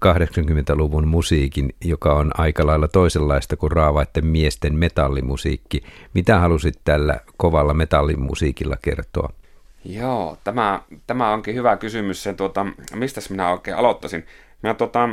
[0.05, 5.83] 80-luvun musiikin, joka on aika lailla toisenlaista kuin raavaiden miesten metallimusiikki.
[6.15, 9.33] Mitä halusit tällä kovalla metallimusiikilla kertoa?
[9.85, 12.23] Joo, tämä, tämä onkin hyvä kysymys.
[12.23, 14.27] Se, tuota, mistä minä oikein aloittaisin?
[14.63, 15.09] Minä, tuota,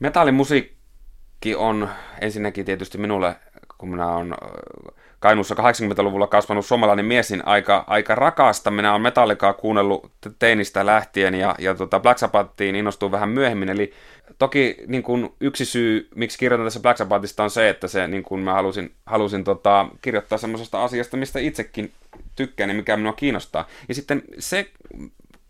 [0.00, 1.88] metallimusiikki on
[2.20, 3.36] ensinnäkin tietysti minulle,
[3.82, 4.34] kun minä olen
[5.20, 8.70] Kainuussa 80-luvulla kasvanut suomalainen mies, niin aika, aika rakasta.
[8.70, 13.68] Minä olen metallikaa kuunnellut teinistä lähtien ja, ja tota Black Sabbathiin innostuin vähän myöhemmin.
[13.68, 13.92] Eli
[14.38, 18.22] toki niin kuin yksi syy, miksi kirjoitan tässä Black Sabbathista on se, että se, niin
[18.22, 21.92] kuin mä halusin, halusin tota, kirjoittaa semmoisesta asiasta, mistä itsekin
[22.36, 23.68] tykkään ja mikä minua kiinnostaa.
[23.88, 24.70] Ja sitten se,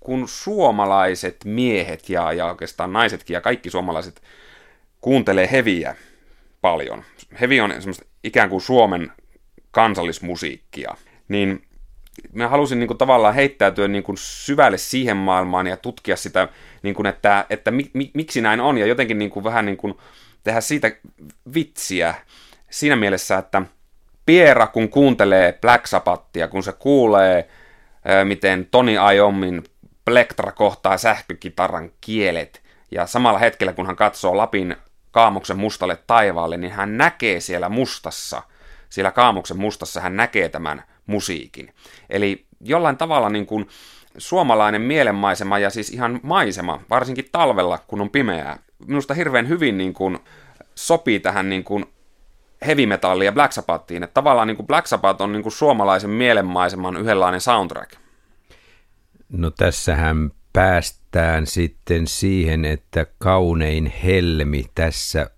[0.01, 4.23] kun suomalaiset miehet ja, ja oikeastaan naisetkin ja kaikki suomalaiset
[5.01, 5.97] kuuntelee heviä
[6.61, 7.05] paljon.
[7.41, 9.13] Hevi on semmoista ikään kuin Suomen
[9.71, 10.95] kansallismusiikkia,
[11.29, 11.63] niin
[12.33, 16.49] mä halusin niin kuin, tavallaan heittäytyä niin kuin, syvälle siihen maailmaan ja tutkia sitä,
[16.83, 19.77] niin kuin, että, että mi, mi, miksi näin on, ja jotenkin niin kuin, vähän niin
[19.77, 19.95] kuin,
[20.45, 20.93] tehdä siitä
[21.55, 22.15] vitsiä.
[22.71, 23.63] Siinä mielessä, että
[24.27, 27.49] Piera, kun kuuntelee Black Sabbathia, kun se kuulee,
[28.25, 29.65] miten Toni Iommin
[30.05, 34.77] plektra kohtaa sähkökitaran kielet, ja samalla hetkellä, kun hän katsoo Lapin
[35.13, 38.43] kaamuksen mustalle taivaalle, niin hän näkee siellä mustassa
[38.93, 41.75] siellä Kaamuksen mustassa hän näkee tämän musiikin.
[42.11, 43.69] Eli jollain tavalla niin kuin
[44.19, 48.59] suomalainen mielenmaisema ja siis ihan maisema, varsinkin talvella, kun on pimeää.
[48.87, 50.19] Minusta hirveän hyvin niin kuin
[50.75, 51.85] sopii tähän niin kuin
[52.67, 54.03] heavy metalliin ja Black Sabbathiin.
[54.03, 57.93] Että tavallaan niin kuin Black Sabbath on niin kuin suomalaisen mielenmaiseman yhdenlainen soundtrack.
[59.29, 65.31] No tässähän päästään sitten siihen, että kaunein helmi tässä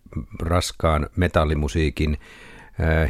[0.42, 2.18] raskaan metallimusiikin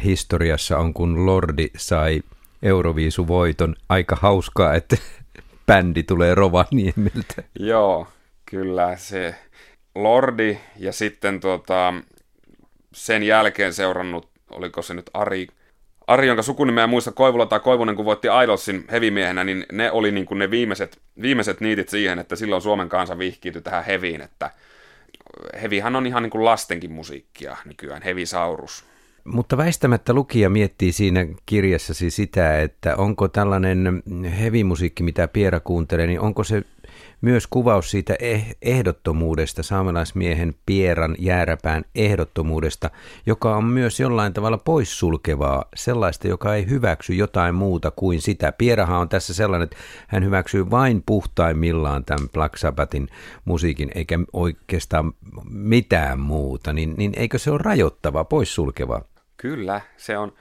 [0.03, 2.21] historiassa on, kun Lordi sai
[2.63, 3.75] Euroviisuvoiton.
[3.89, 4.97] Aika hauskaa, että
[5.67, 7.43] bändi tulee Rovaniemeltä.
[7.59, 8.07] Joo,
[8.45, 9.35] kyllä se
[9.95, 11.93] Lordi ja sitten tuota,
[12.93, 15.47] sen jälkeen seurannut, oliko se nyt Ari,
[16.07, 20.25] Ari, jonka sukunimeä muista Koivula tai Koivunen, kun voitti Idolsin hevimiehenä, niin ne oli niin
[20.25, 24.51] kuin ne viimeiset, viimeiset niitit siihen, että silloin Suomen kansa vihkiytyi tähän heviin, että
[25.61, 28.85] hevihan on ihan niin kuin lastenkin musiikkia nykyään, hevisaurus.
[29.23, 34.03] Mutta väistämättä lukija miettii siinä kirjassasi sitä, että onko tällainen
[34.39, 36.63] hevimusiikki, mitä Piera kuuntelee, niin onko se
[37.21, 42.89] myös kuvaus siitä eh- ehdottomuudesta, saamelaismiehen Pieran jääräpään ehdottomuudesta,
[43.25, 48.51] joka on myös jollain tavalla poissulkevaa, sellaista, joka ei hyväksy jotain muuta kuin sitä.
[48.51, 53.07] Pierahan on tässä sellainen, että hän hyväksyy vain puhtaimmillaan tämän Black Sabbathin
[53.45, 55.13] musiikin, eikä oikeastaan
[55.49, 59.01] mitään muuta, niin, niin eikö se ole rajoittavaa, poissulkevaa?
[59.37, 60.33] Kyllä, se on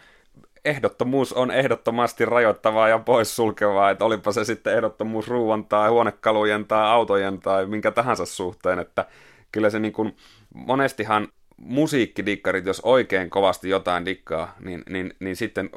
[0.65, 6.87] ehdottomuus on ehdottomasti rajoittavaa ja poissulkevaa, että olipa se sitten ehdottomuus ruuan tai huonekalujen tai
[6.87, 9.07] autojen tai minkä tahansa suhteen, että
[9.53, 10.17] kyllä se niin kuin,
[10.55, 15.71] monestihan musiikkidikkarit, jos oikein kovasti jotain dikkaa, niin, niin, niin sitten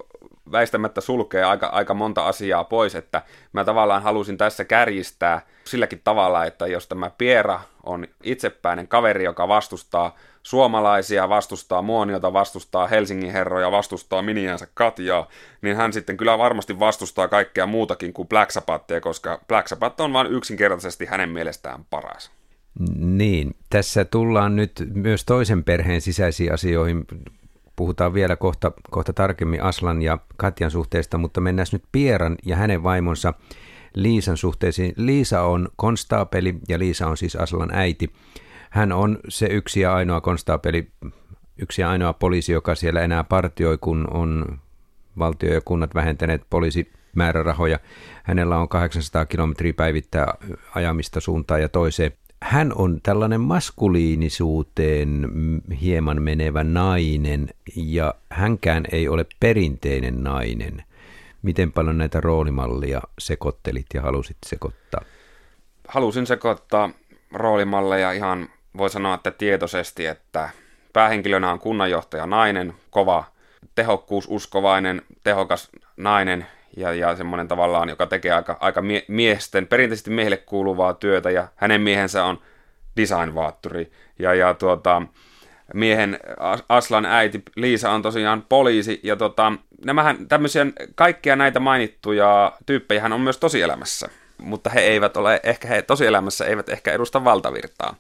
[0.52, 3.21] väistämättä sulkee aika, aika monta asiaa pois, että
[3.54, 9.47] mä tavallaan halusin tässä kärjistää silläkin tavalla, että jos tämä Piera on itsepäinen kaveri, joka
[9.47, 10.15] vastustaa
[10.48, 15.28] suomalaisia, vastustaa Muoniota, vastustaa Helsingin herroja, vastustaa miniänsä Katjaa,
[15.62, 20.14] niin hän sitten kyllä varmasti vastustaa kaikkea muutakin kuin Black Sabbathia, koska Black Sabbath on
[20.14, 22.32] vain yksinkertaisesti hänen mielestään paras.
[22.96, 27.06] Niin, tässä tullaan nyt myös toisen perheen sisäisiin asioihin.
[27.76, 32.84] Puhutaan vielä kohta, kohta tarkemmin Aslan ja Katjan suhteesta, mutta mennään nyt Pieran ja hänen
[32.84, 33.34] vaimonsa
[33.94, 34.94] Liisan suhteisiin.
[34.98, 38.14] Liisa on konstaapeli ja Liisa on siis Aslan äiti.
[38.69, 40.88] Hän on se yksi ja ainoa konstaapeli,
[41.58, 44.60] yksi ja ainoa poliisi, joka siellä enää partioi, kun on
[45.19, 47.80] valtio ja kunnat vähentäneet poliisimäärärahoja.
[48.23, 50.34] Hänellä on 800 kilometriä päivittää
[50.75, 52.12] ajamista suuntaan ja toiseen.
[52.41, 55.27] Hän on tällainen maskuliinisuuteen
[55.82, 60.84] hieman menevä nainen ja hänkään ei ole perinteinen nainen.
[61.41, 65.01] Miten paljon näitä roolimallia sekoittelit ja halusit sekoittaa?
[65.88, 66.89] Halusin sekoittaa
[67.34, 70.50] roolimalleja ihan voi sanoa, että tietoisesti, että
[70.94, 73.24] päähenkilönä on kunnanjohtaja nainen, kova,
[73.76, 80.38] tehokkuususkovainen, tehokas nainen ja, ja semmoinen tavallaan, joka tekee aika, aika mie- miesten, perinteisesti miehille
[80.38, 82.42] kuuluvaa työtä ja hänen miehensä on
[82.98, 85.02] designvaatturi ja, ja tuota,
[85.74, 86.20] miehen
[86.70, 89.54] Aslan äiti Liisa on tosiaan poliisi ja tota,
[89.86, 95.68] nämähän tämmöisiä kaikkia näitä mainittuja tyyppejä hän on myös tosielämässä mutta he eivät ole, ehkä
[95.68, 97.96] he tosielämässä eivät ehkä edusta valtavirtaa.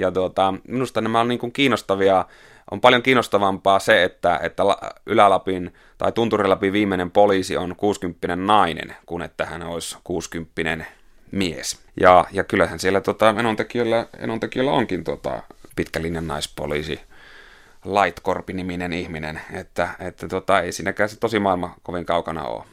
[0.00, 2.24] Ja tuota, minusta nämä on niin kuin kiinnostavia,
[2.70, 4.62] on paljon kiinnostavampaa se, että, että
[5.06, 10.84] Ylä-Lapin tai Tunturilapin viimeinen poliisi on 60 nainen, kuin että hän olisi 60
[11.32, 11.80] mies.
[12.00, 15.42] Ja, ja kyllähän siellä tota, enontekijöllä, enontekijöllä onkin tota,
[15.76, 17.00] pitkälinjan naispoliisi,
[17.84, 22.64] Lightkorpi-niminen ihminen, että, että tota, ei siinäkään se tosi maailma kovin kaukana ole.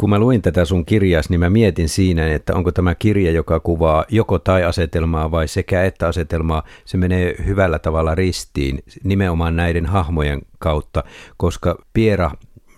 [0.00, 3.60] Kun mä luin tätä sun kirjas, niin mä mietin siinä, että onko tämä kirja, joka
[3.60, 9.86] kuvaa joko tai asetelmaa vai sekä että asetelmaa, se menee hyvällä tavalla ristiin nimenomaan näiden
[9.86, 11.04] hahmojen kautta,
[11.36, 12.30] koska Piera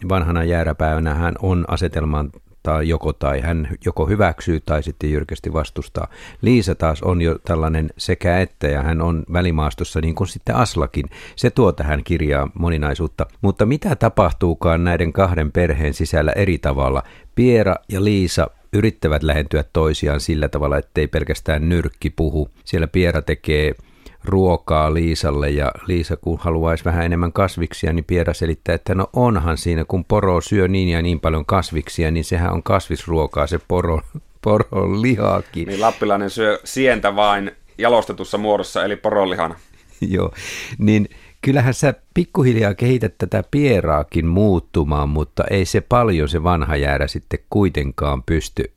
[0.08, 2.30] vanhana jääräpäivänä hän on asetelman
[2.62, 6.08] tai joko tai hän joko hyväksyy tai sitten jyrkästi vastustaa.
[6.42, 11.06] Liisa taas on jo tällainen sekä että ja hän on välimaastossa niin kuin sitten Aslakin.
[11.36, 13.26] Se tuo tähän kirjaan moninaisuutta.
[13.40, 17.02] Mutta mitä tapahtuukaan näiden kahden perheen sisällä eri tavalla?
[17.34, 22.48] Piera ja Liisa yrittävät lähentyä toisiaan sillä tavalla, ettei pelkästään nyrkki puhu.
[22.64, 23.74] Siellä Piera tekee
[24.24, 29.58] ruokaa Liisalle ja Liisa kun haluaisi vähän enemmän kasviksia, niin Piera selittää, että no onhan
[29.58, 34.00] siinä, kun poro syö niin ja niin paljon kasviksia, niin sehän on kasvisruokaa se poro,
[34.44, 35.68] poron lihaakin.
[35.68, 39.54] Niin lappilainen syö sientä vain jalostetussa muodossa, eli poronlihana.
[40.00, 40.32] Joo,
[40.78, 41.08] niin
[41.42, 47.38] kyllähän sä pikkuhiljaa kehität tätä pieraakin muuttumaan, mutta ei se paljon se vanha jäädä sitten
[47.50, 48.72] kuitenkaan pysty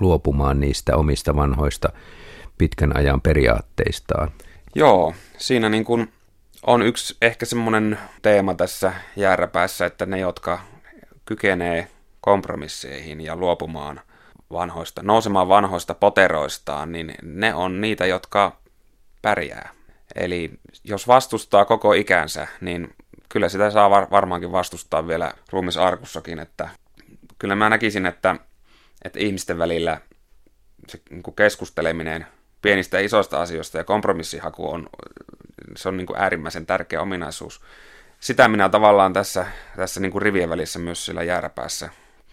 [0.00, 1.88] luopumaan niistä omista vanhoista
[2.58, 4.30] pitkän ajan periaatteistaan.
[4.74, 6.12] Joo, siinä niin kuin
[6.66, 10.58] on yksi ehkä semmoinen teema tässä jääräpäässä, että ne, jotka
[11.24, 11.88] kykenee
[12.20, 14.00] kompromisseihin ja luopumaan
[14.52, 18.56] vanhoista, nousemaan vanhoista poteroistaan, niin ne on niitä, jotka
[19.22, 19.70] pärjää.
[20.14, 20.50] Eli
[20.84, 22.94] jos vastustaa koko ikänsä, niin
[23.28, 26.68] kyllä sitä saa var- varmaankin vastustaa vielä ruumisarkussakin, että
[27.38, 28.36] kyllä mä näkisin, että,
[29.04, 30.00] että ihmisten välillä
[30.88, 32.26] se niin keskusteleminen
[32.62, 34.88] pienistä ja isoista asioista ja kompromissihaku on,
[35.76, 37.60] se on niin kuin äärimmäisen tärkeä ominaisuus.
[38.20, 39.46] Sitä minä tavallaan tässä,
[39.76, 41.90] tässä niin kuin rivien välissä myös sillä jääräpäässä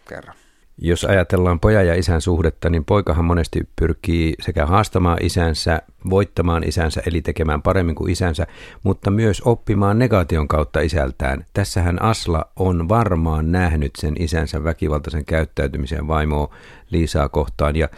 [0.09, 0.35] kerran.
[0.81, 7.01] Jos ajatellaan pojan ja isän suhdetta, niin poikahan monesti pyrkii sekä haastamaan isänsä, voittamaan isänsä,
[7.05, 8.47] eli tekemään paremmin kuin isänsä,
[8.83, 11.45] mutta myös oppimaan negaation kautta isältään.
[11.53, 16.55] Tässähän Asla on varmaan nähnyt sen isänsä väkivaltaisen käyttäytymisen vaimoa
[16.89, 17.89] Liisaa kohtaan, ja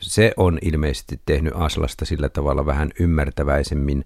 [0.00, 4.04] se on ilmeisesti tehnyt Aslasta sillä tavalla vähän ymmärtäväisemmin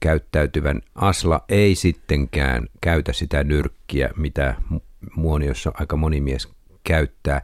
[0.00, 0.80] käyttäytyvän.
[0.94, 4.54] Asla ei sittenkään käytä sitä nyrkkiä, mitä
[5.16, 6.57] muoniossa aika moni mies
[6.88, 7.42] käyttää.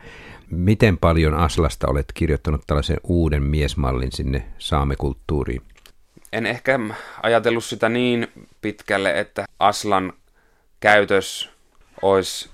[0.50, 5.62] Miten paljon Aslasta olet kirjoittanut tällaisen uuden miesmallin sinne saamekulttuuriin?
[6.32, 6.80] En ehkä
[7.22, 8.28] ajatellut sitä niin
[8.60, 10.12] pitkälle, että Aslan
[10.80, 11.50] käytös
[12.02, 12.50] olisi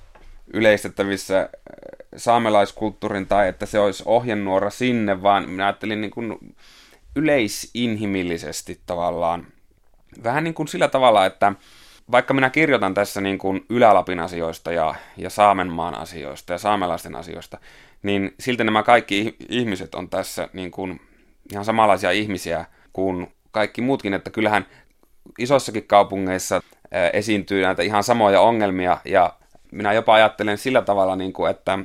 [0.55, 1.49] yleistettävissä äh,
[2.17, 6.55] saamelaiskulttuurin tai että se olisi ohjenuora sinne, vaan minä ajattelin niin kuin
[7.17, 9.47] yleisinhimillisesti tavallaan.
[10.25, 11.53] Vähän niin kuin sillä tavalla, että
[12.13, 17.59] vaikka minä kirjoitan tässä niin kuin Ylä-Lapin asioista ja, ja Saamenmaan asioista ja saamelaisten asioista,
[18.03, 21.01] niin silti nämä kaikki ihmiset on tässä niin kuin
[21.53, 24.67] ihan samanlaisia ihmisiä kuin kaikki muutkin, että kyllähän
[25.39, 26.63] isoissakin kaupungeissa
[27.13, 29.33] esiintyy näitä ihan samoja ongelmia ja
[29.73, 31.79] minä jopa ajattelen sillä tavalla, niin kuin, että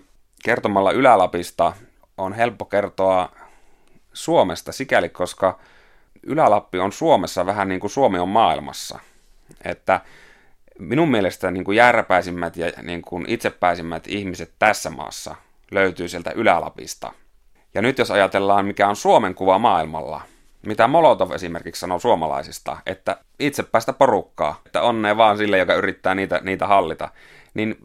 [0.44, 1.74] kertomalla Ylä-Lapista
[2.18, 3.32] on helppo kertoa
[4.14, 5.60] Suomesta sikäli, koska
[6.24, 9.00] Ylä-Lappi on Suomessa vähän niin kuin Suomi on maailmassa–
[9.64, 10.02] että
[10.80, 15.36] minun mielestä niin kuin järpäisimmät ja niin kuin itsepäisimmät ihmiset tässä maassa
[15.72, 17.12] löytyy sieltä Ylälapista.
[17.74, 20.22] Ja nyt jos ajatellaan, mikä on Suomen kuva maailmalla,
[20.66, 26.42] mitä Molotov esimerkiksi sanoo suomalaisista, että itsepäistä porukkaa, että onnea vaan sille, joka yrittää niitä,
[26.44, 27.10] niitä hallita,
[27.54, 27.78] niin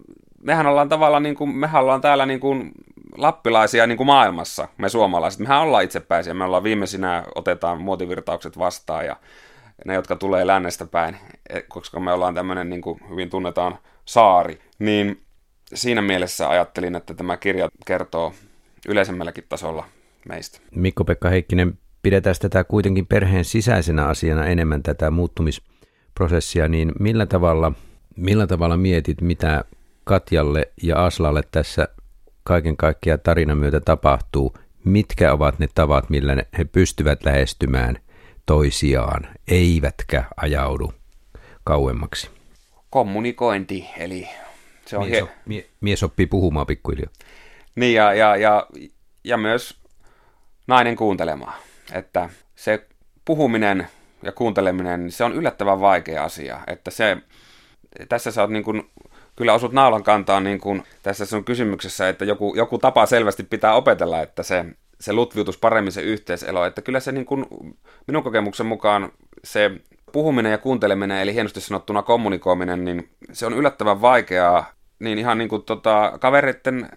[0.43, 2.73] mehän ollaan tavallaan, niin kuin, mehän ollaan täällä niin kuin
[3.17, 5.41] lappilaisia niin kuin maailmassa, me suomalaiset.
[5.41, 9.17] Mehän ollaan itsepäisiä, me ollaan viimeisinä, otetaan muotivirtaukset vastaan ja
[9.85, 11.17] ne, jotka tulee lännestä päin,
[11.51, 15.21] e, koska me ollaan tämmöinen, niin kuin hyvin tunnetaan, saari, niin
[15.75, 18.33] siinä mielessä ajattelin, että tämä kirja kertoo
[18.89, 19.85] yleisemmälläkin tasolla
[20.29, 20.61] meistä.
[20.75, 27.73] Mikko-Pekka Heikkinen, pidetään tätä kuitenkin perheen sisäisenä asiana enemmän tätä muuttumisprosessia, niin millä tavalla,
[28.17, 29.65] millä tavalla mietit, mitä
[30.05, 31.89] Katjalle ja Aslalle tässä
[32.45, 34.57] kaiken kaikkiaan tarinan myötä tapahtuu?
[34.85, 37.99] Mitkä ovat ne tavat, millä he pystyvät lähestymään–
[38.51, 40.93] toisiaan, eivätkä ajaudu
[41.65, 42.31] kauemmaksi.
[42.91, 44.29] Kommunikointi, eli
[44.87, 45.09] se on...
[45.09, 47.11] Mies, mie, mies oppii puhumaan pikkuhiljaa.
[47.75, 48.67] Niin, ja, ja, ja,
[49.25, 49.81] ja myös
[50.67, 51.55] nainen kuuntelemaan.
[51.93, 52.87] Että se
[53.25, 53.89] puhuminen
[54.23, 56.61] ja kuunteleminen, se on yllättävän vaikea asia.
[56.67, 57.17] Että se,
[58.09, 58.91] tässä sä oot niin kuin,
[59.37, 63.75] kyllä osut naulan kantaa niin kuin, tässä on kysymyksessä, että joku, joku tapa selvästi pitää
[63.75, 64.65] opetella, että se
[65.01, 66.65] se lutviutus paremmin se yhteiselo.
[66.65, 67.47] Että kyllä se niin kuin,
[68.07, 69.13] minun kokemuksen mukaan
[69.45, 69.71] se
[70.13, 75.49] puhuminen ja kuunteleminen, eli hienosti sanottuna kommunikoiminen, niin se on yllättävän vaikeaa niin ihan niin
[75.49, 76.91] kuin tota, kavereiden äh,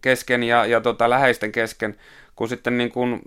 [0.00, 1.96] kesken ja, ja tota, läheisten kesken,
[2.36, 3.20] kuin sitten niin kuin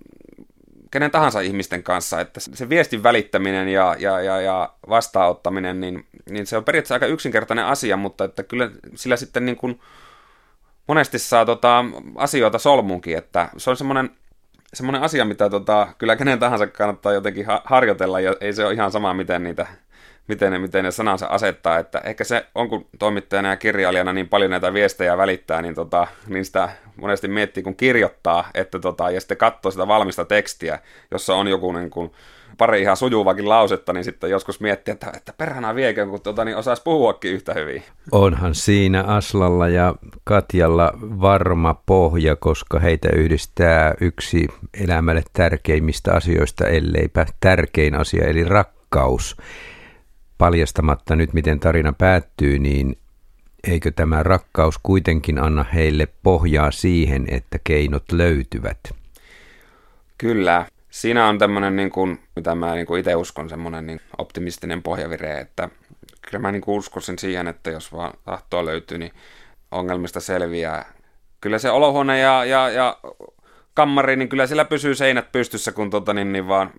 [0.92, 6.48] kenen tahansa ihmisten kanssa, että se viestin välittäminen ja, ja, ja, ja vastaanottaminen, niin, niin
[6.48, 9.80] se on periaatteessa aika yksinkertainen asia, mutta että kyllä sillä sitten niin kuin
[10.88, 14.10] monesti saa tota, asioita solmunkin, että se on semmoinen
[14.74, 18.74] semmoinen asia, mitä tota, kyllä kenen tahansa kannattaa jotenkin ha- harjoitella, ja ei se ole
[18.74, 19.68] ihan sama, miten niitä
[20.28, 24.30] miten ne, miten ne sanansa asettaa, että ehkä se on, kun toimittajana ja kirjailijana niin
[24.30, 26.70] paljon näitä viestejä välittää, niin, tota, niin sitä
[27.02, 30.80] monesti miettii, kun kirjoittaa, että tota, ja sitten katsoo sitä valmista tekstiä,
[31.12, 32.12] jossa on joku niin kuin,
[32.58, 36.58] pari ihan sujuvakin lausetta, niin sitten joskus miettii, että, että perhana viekö, kun tuota, niin
[36.58, 37.84] osaisi puhuakin yhtä hyvin.
[38.12, 44.48] Onhan siinä Aslalla ja Katjalla varma pohja, koska heitä yhdistää yksi
[44.84, 49.38] elämälle tärkeimmistä asioista, elleipä tärkein asia, eli rakkaus.
[50.38, 52.98] Paljastamatta nyt, miten tarina päättyy, niin
[53.68, 58.80] eikö tämä rakkaus kuitenkin anna heille pohjaa siihen, että keinot löytyvät?
[60.18, 64.84] Kyllä, siinä on tämmöinen, niin kuin, mitä mä niin kuin itse uskon, semmoinen niin optimistinen
[64.84, 65.70] pohjavire, että
[66.22, 69.12] kyllä mä niin kuin uskoisin siihen, että jos vaan tahtoa löytyy, niin
[69.72, 70.94] ongelmista selviää.
[71.42, 72.98] Kyllä se olohuone ja, ja, ja
[73.74, 76.72] kammari, niin kyllä siellä pysyy seinät pystyssä, kun tota, niin, niin vaan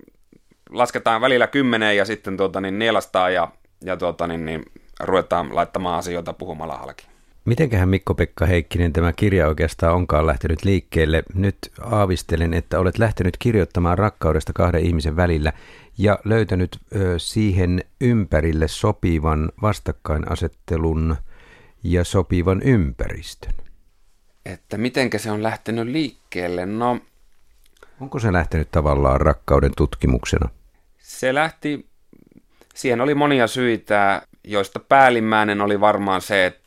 [0.71, 3.49] lasketaan välillä kymmeneen ja sitten tota, niin nielastaan ja,
[3.85, 4.63] ja tota, niin, niin,
[5.01, 7.07] ruvetaan laittamaan asioita puhumalla halki.
[7.47, 11.23] Mitenköhän Mikko-Pekka Heikkinen tämä kirja oikeastaan onkaan lähtenyt liikkeelle?
[11.35, 15.53] Nyt aavistelen, että olet lähtenyt kirjoittamaan rakkaudesta kahden ihmisen välillä
[15.99, 16.79] ja löytänyt
[17.19, 21.17] siihen ympärille sopivan vastakkainasettelun
[21.83, 23.53] ja sopivan ympäristön.
[24.47, 26.67] Että mitenkä se on lähtenyt liikkeelle?
[26.67, 27.01] No...
[28.01, 30.49] Onko se lähtenyt tavallaan rakkauden tutkimuksena?
[30.99, 31.87] Se lähti,
[32.75, 36.66] siihen oli monia syitä, joista päällimmäinen oli varmaan se, että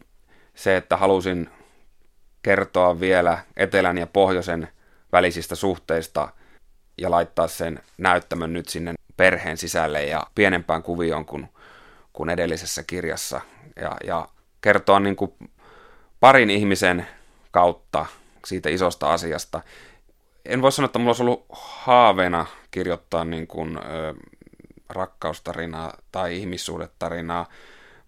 [0.60, 1.50] se, että halusin
[2.44, 4.68] kertoa vielä etelän ja pohjoisen
[5.12, 6.30] välisistä suhteista
[6.98, 11.50] ja laittaa sen näyttämön nyt sinne perheen sisälle ja pienempään kuvioon kuin,
[12.14, 13.42] kuin edellisessä kirjassa.
[13.82, 14.28] Ja, ja
[14.62, 15.34] kertoa niin kuin
[16.20, 17.08] parin ihmisen
[17.52, 18.06] kautta
[18.46, 19.62] siitä isosta asiasta.
[20.46, 24.14] En voi sanoa, että mulla olisi ollut haaveena kirjoittaa niin kuin, ö,
[24.90, 27.46] rakkaustarinaa tai ihmissuhdetarinaa,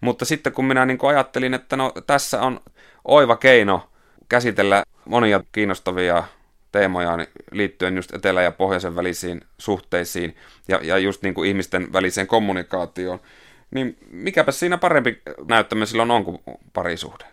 [0.02, 2.60] mutta sitten kun minä niin kuin ajattelin, että no, tässä on
[3.04, 3.88] oiva keino
[4.28, 6.24] käsitellä monia kiinnostavia
[6.72, 7.18] teemoja
[7.52, 10.36] liittyen just etelä- ja pohjoisen välisiin suhteisiin
[10.68, 13.20] ja, ja just niin kuin ihmisten väliseen kommunikaatioon,
[13.70, 16.38] niin mikäpä siinä parempi näyttämä silloin on kuin
[16.72, 17.24] parisuhde?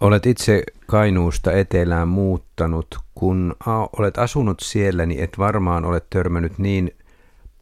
[0.00, 2.98] Olet itse Kainuusta etelään muuttanut.
[3.14, 3.56] Kun
[3.98, 6.94] olet asunut siellä, niin et varmaan ole törmännyt niin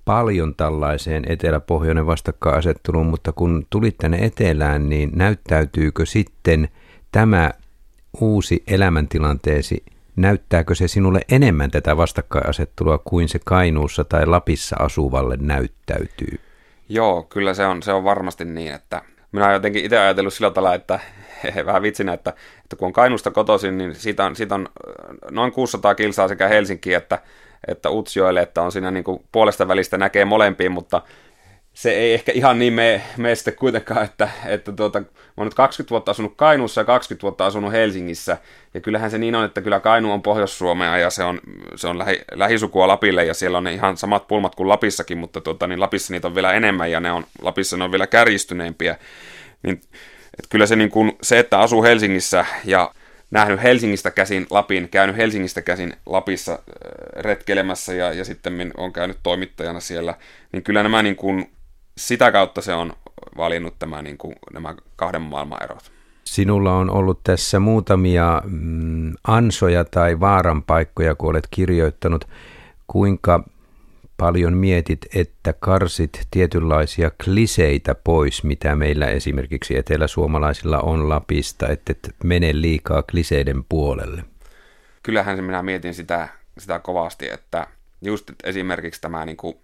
[0.09, 6.69] paljon tällaiseen etelä-pohjoinen vastakkainasetteluun, mutta kun tulit tänne etelään, niin näyttäytyykö sitten
[7.13, 7.51] tämä
[8.21, 9.85] uusi elämäntilanteesi,
[10.17, 16.41] näyttääkö se sinulle enemmän tätä vastakkainasettelua kuin se Kainuussa tai Lapissa asuvalle näyttäytyy?
[16.89, 20.75] Joo, kyllä se on, se on varmasti niin, että minä jotenkin itse ajatellut sillä tavalla,
[20.75, 21.01] että
[21.67, 22.31] vähän vitsinä, että,
[22.63, 24.69] että kun on Kainuusta kotoisin, niin siitä on, siitä on
[25.31, 27.19] noin 600 kilsaa sekä Helsinkiin että
[27.69, 31.03] että Utsjoelle, että on siinä niin kuin puolesta välistä näkee molempiin, mutta
[31.79, 35.03] se ei ehkä ihan niin mene, mene sitten kuitenkaan, että, että tuota,
[35.37, 38.39] mä nyt 20 vuotta asunut Kainuussa ja 20 vuotta asunut Helsingissä,
[38.75, 41.41] ja kyllähän se niin on, että kyllä Kainu on Pohjois-Suomea ja se on,
[41.77, 45.41] se on lähi, lähisukua Lapille, ja siellä on ne ihan samat pulmat kuin Lapissakin, mutta
[45.41, 48.97] tuota, niin Lapissa niitä on vielä enemmän, ja ne on, Lapissa ne on vielä kärjistyneempiä,
[49.63, 49.81] niin
[50.39, 52.91] että kyllä se, niin kuin, se, että asuu Helsingissä ja
[53.31, 56.59] nähnyt Helsingistä käsin Lapin, käynyt Helsingistä käsin Lapissa äh,
[57.17, 60.15] retkelemässä ja, ja sitten on käynyt toimittajana siellä,
[60.53, 61.51] niin kyllä nämä niin kuin,
[61.97, 62.93] sitä kautta se on
[63.37, 65.93] valinnut tämä, niin kuin, nämä kahden maailman erot.
[66.25, 72.25] Sinulla on ollut tässä muutamia mm, ansoja tai vaaranpaikkoja, kun olet kirjoittanut.
[72.87, 73.45] Kuinka
[74.19, 82.15] paljon mietit, että karsit tietynlaisia kliseitä pois, mitä meillä esimerkiksi eteläsuomalaisilla on Lapista, että et
[82.25, 84.25] mene liikaa kliseiden puolelle?
[85.03, 86.29] Kyllähän minä mietin sitä,
[86.59, 87.67] sitä kovasti, että
[88.03, 89.57] just että esimerkiksi tämä, niin kuin,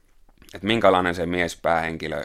[0.55, 2.25] että minkälainen se miespäähenkilö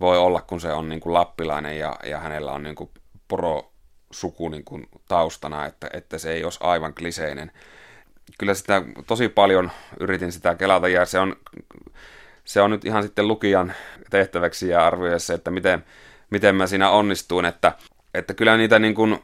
[0.00, 2.90] voi olla, kun se on niin kuin lappilainen ja, ja hänellä on niin kuin
[3.28, 3.72] poro
[4.10, 7.52] suku niin kuin taustana, että, että se ei olisi aivan kliseinen
[8.38, 11.36] kyllä sitä tosi paljon yritin sitä kelata ja se on,
[12.44, 13.72] se on nyt ihan sitten lukijan
[14.10, 15.84] tehtäväksi ja arvioissa, että miten,
[16.30, 17.72] miten mä siinä onnistuin, että,
[18.14, 19.18] että kyllä niitä niin kuin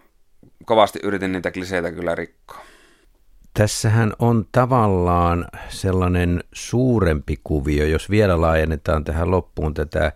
[0.65, 2.65] kovasti yritin niitä kliseitä kyllä rikkoa.
[3.55, 10.13] Tässähän on tavallaan sellainen suurempi kuvio, jos vielä laajennetaan tähän loppuun tätä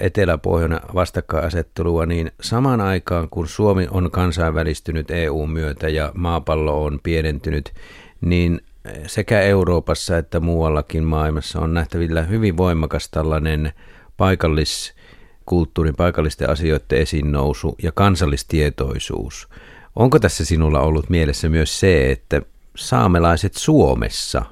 [0.00, 7.72] etelä-pohjoinen vastakkainasettelua, niin samaan aikaan kun Suomi on kansainvälistynyt EU myötä ja maapallo on pienentynyt,
[8.20, 8.60] niin
[9.06, 13.72] sekä Euroopassa että muuallakin maailmassa on nähtävillä hyvin voimakas tällainen
[14.16, 19.48] paikalliskulttuurin, paikallisten asioiden esiin nousu ja kansallistietoisuus.
[19.96, 22.42] Onko tässä sinulla ollut mielessä myös se, että
[22.76, 24.44] saamelaiset Suomessa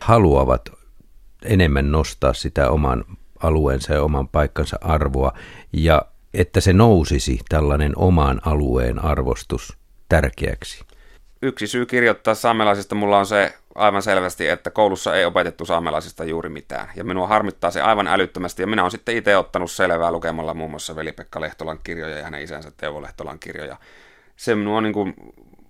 [0.00, 0.72] haluavat
[1.44, 3.04] enemmän nostaa sitä oman
[3.42, 5.32] alueensa ja oman paikkansa arvoa
[5.72, 6.02] ja
[6.34, 9.76] että se nousisi tällainen oman alueen arvostus
[10.08, 10.84] tärkeäksi?
[11.42, 16.48] Yksi syy kirjoittaa saamelaisista mulla on se aivan selvästi, että koulussa ei opetettu saamelaisista juuri
[16.48, 16.88] mitään.
[16.96, 18.62] Ja minua harmittaa se aivan älyttömästi.
[18.62, 22.42] Ja minä olen sitten itse ottanut selvää lukemalla muun muassa Veli-Pekka Lehtolan kirjoja ja hänen
[22.42, 23.76] isänsä Teuvo Lehtolan kirjoja.
[24.36, 25.14] Se minua niin kuin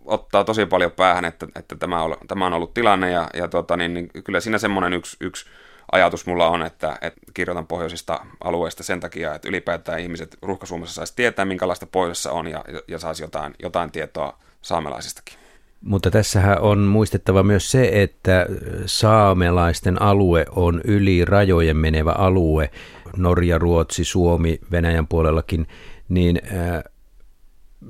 [0.04, 3.10] ottaa tosi paljon päähän, että, että tämä, on, tämä on ollut tilanne.
[3.10, 5.46] Ja, ja tuota, niin, niin kyllä siinä semmoinen yksi, yksi
[5.92, 11.12] ajatus mulla on, että, että kirjoitan pohjoisista alueista sen takia, että ylipäätään ihmiset ruuhkasuomassa saisi
[11.16, 15.34] tietää, minkälaista pohjoisessa on ja, ja saisi jotain, jotain tietoa saamelaisistakin.
[15.80, 18.46] Mutta tässähän on muistettava myös se, että
[18.86, 22.70] saamelaisten alue on yli rajojen menevä alue,
[23.16, 25.68] Norja, Ruotsi, Suomi, Venäjän puolellakin,
[26.08, 26.82] niin äh,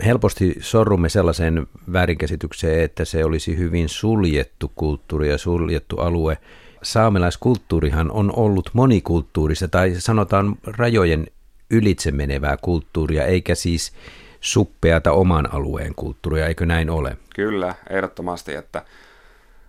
[0.05, 6.39] helposti sorrumme sellaiseen väärinkäsitykseen, että se olisi hyvin suljettu kulttuuri ja suljettu alue–
[6.83, 11.27] saamelaiskulttuurihan on ollut monikulttuurista tai sanotaan rajojen
[11.71, 13.93] ylitse menevää kulttuuria, eikä siis
[14.41, 17.17] suppeata oman alueen kulttuuria, eikö näin ole?
[17.35, 18.83] Kyllä, ehdottomasti, että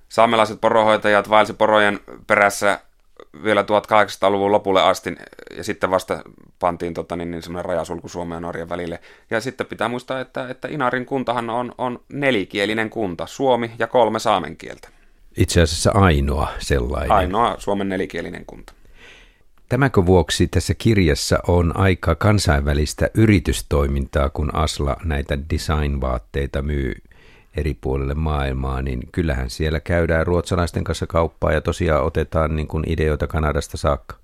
[0.10, 2.80] saamelaiset porohoitajat vaelsi porojen perässä
[3.44, 5.16] vielä 1800-luvun lopulle asti,
[5.58, 6.24] ja sitten vasta
[6.60, 9.00] pantiin tota, niin, niin semmoinen rajasulku Suomen ja Norjan välille.
[9.30, 14.20] Ja sitten pitää muistaa, että, että Inarin kuntahan on, on nelikielinen kunta, suomi ja kolme
[14.20, 14.90] saamen kieltä.
[15.38, 17.12] Itse asiassa ainoa sellainen.
[17.12, 18.74] Ainoa Suomen nelikielinen kunta.
[19.70, 26.94] Tämäkö vuoksi tässä kirjassa on aika kansainvälistä yritystoimintaa, kun Asla näitä designvaatteita myy
[27.58, 32.84] eri puolille maailmaa, niin kyllähän siellä käydään ruotsalaisten kanssa kauppaa ja tosiaan otetaan niin kuin
[32.88, 34.16] ideoita Kanadasta saakka.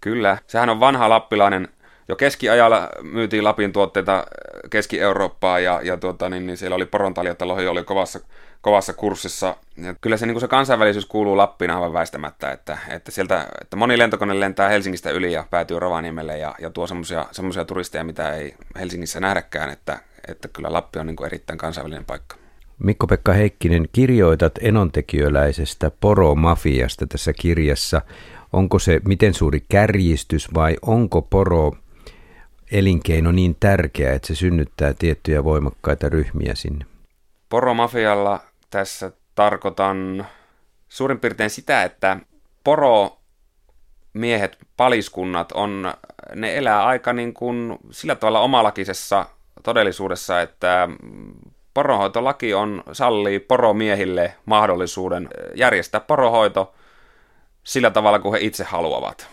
[0.00, 1.68] Kyllä, sehän on vanha lappilainen.
[2.08, 4.26] Jo keskiajalla myytiin Lapin tuotteita
[4.70, 8.20] Keski-Eurooppaan ja, ja tuota, niin, niin siellä oli porontaljatalohi oli kovassa,
[8.60, 9.56] kovassa kurssissa.
[9.76, 13.76] Ja kyllä se, niin kuin se kansainvälisyys kuuluu Lappiin aivan väistämättä, että, että, sieltä, että
[13.76, 18.54] moni lentokone lentää Helsingistä yli ja päätyy Rovaniemelle ja, ja tuo semmoisia turisteja, mitä ei
[18.78, 19.98] Helsingissä nähdäkään, että,
[20.28, 22.36] että kyllä Lappi on niin kuin erittäin kansainvälinen paikka.
[22.78, 28.02] Mikko-Pekka Heikkinen, kirjoitat enontekiöläisestä poromafiasta tässä kirjassa.
[28.52, 31.72] Onko se miten suuri kärjistys vai onko poro
[32.72, 36.84] elinkeino niin tärkeä, että se synnyttää tiettyjä voimakkaita ryhmiä sinne?
[37.48, 38.40] Poromafialla
[38.70, 40.26] tässä tarkoitan
[40.88, 42.16] suurin piirtein sitä, että
[42.64, 43.18] poro
[44.12, 45.94] miehet, paliskunnat on,
[46.34, 49.26] ne elää aika niin kuin sillä tavalla omalakisessa
[49.62, 50.88] todellisuudessa, että
[51.74, 56.74] poronhoitolaki on, sallii poromiehille mahdollisuuden järjestää porohoito
[57.64, 59.28] sillä tavalla kuin he itse haluavat.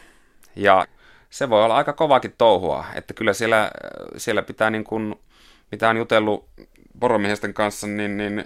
[0.56, 0.88] Ja
[1.30, 3.72] se voi olla aika kovakin touhua, että kyllä siellä,
[4.18, 5.16] siellä pitää niin kuin,
[5.72, 6.50] mitä on jutellut
[7.00, 8.46] poromiehesten kanssa, niin, niin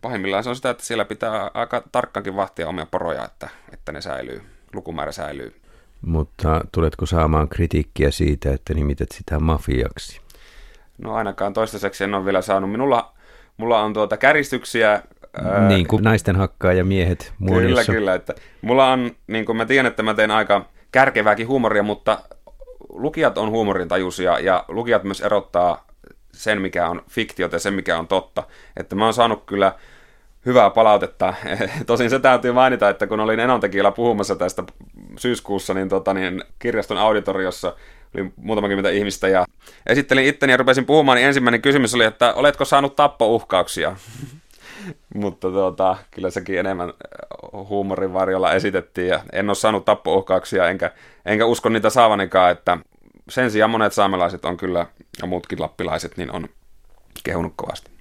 [0.00, 4.00] pahimmillaan se on sitä, että siellä pitää aika tarkkaankin vahtia omia poroja, että, että ne
[4.00, 4.42] säilyy,
[4.74, 5.54] lukumäärä säilyy.
[6.06, 10.20] Mutta tuletko saamaan kritiikkiä siitä, että nimität sitä mafiaksi?
[10.98, 12.70] No ainakaan toistaiseksi en ole vielä saanut.
[12.70, 13.12] Minulla,
[13.56, 15.02] mulla on tuota käristyksiä.
[15.68, 17.84] Niin kuin naisten hakkaa ja miehet muonissa.
[17.84, 18.14] Kyllä, kyllä.
[18.14, 22.18] Että mulla on, niin kuin mä tiedän, että mä teen aika kärkevääkin huumoria, mutta
[22.88, 25.87] lukijat on huumorintajuisia ja lukijat myös erottaa
[26.38, 28.42] sen, mikä on fiktiota ja sen, mikä on totta.
[28.76, 29.72] Että mä oon saanut kyllä
[30.46, 31.34] hyvää palautetta.
[31.86, 34.62] Tosin se täytyy mainita, että kun olin Enontekijöllä puhumassa tästä
[35.18, 37.72] syyskuussa, niin, tota, niin kirjaston auditoriossa
[38.14, 39.44] oli muutama kymmentä ihmistä ja
[39.86, 43.96] esittelin itteni ja rupesin puhumaan, niin ensimmäinen kysymys oli, että oletko saanut tappouhkauksia?
[45.14, 46.92] Mutta tuota, kyllä sekin enemmän
[47.52, 50.90] huumorin varjolla esitettiin ja en ole saanut tappouhkauksia enkä,
[51.26, 52.78] enkä usko niitä saavanikaan, että
[53.30, 54.86] sen sijaan monet saamelaiset on kyllä
[55.20, 56.48] ja muutkin lappilaiset niin on
[57.24, 57.97] kehunut kovasti.